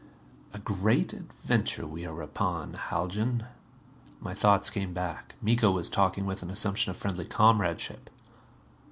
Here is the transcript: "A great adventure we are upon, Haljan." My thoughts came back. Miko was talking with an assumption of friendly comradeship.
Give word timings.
"A 0.51 0.57
great 0.57 1.13
adventure 1.13 1.85
we 1.85 2.07
are 2.07 2.23
upon, 2.23 2.73
Haljan." 2.73 3.45
My 4.19 4.33
thoughts 4.33 4.71
came 4.71 4.95
back. 4.95 5.35
Miko 5.43 5.69
was 5.69 5.89
talking 5.89 6.25
with 6.25 6.41
an 6.41 6.49
assumption 6.49 6.89
of 6.89 6.97
friendly 6.97 7.25
comradeship. 7.25 8.09